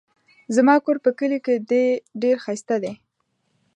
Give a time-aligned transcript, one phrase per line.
[0.55, 1.85] زما کور په کلي کې دی
[2.21, 2.93] ډېر ښايسته دی